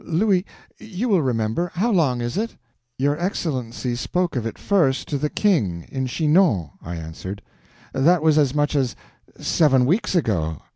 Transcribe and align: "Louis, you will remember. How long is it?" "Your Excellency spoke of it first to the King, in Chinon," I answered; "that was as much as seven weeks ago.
"Louis, 0.03 0.47
you 0.79 1.09
will 1.09 1.21
remember. 1.21 1.71
How 1.75 1.91
long 1.91 2.21
is 2.21 2.35
it?" 2.35 2.55
"Your 2.97 3.19
Excellency 3.19 3.93
spoke 3.95 4.35
of 4.35 4.47
it 4.47 4.57
first 4.57 5.07
to 5.09 5.19
the 5.19 5.29
King, 5.29 5.85
in 5.91 6.07
Chinon," 6.07 6.71
I 6.81 6.95
answered; 6.95 7.43
"that 7.93 8.23
was 8.23 8.39
as 8.39 8.55
much 8.55 8.75
as 8.75 8.95
seven 9.39 9.85
weeks 9.85 10.15
ago. 10.15 10.63